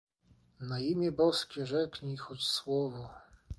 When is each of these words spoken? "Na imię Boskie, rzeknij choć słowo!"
"Na 0.59 0.79
imię 0.79 1.11
Boskie, 1.11 1.65
rzeknij 1.65 2.17
choć 2.17 2.43
słowo!" 2.43 3.09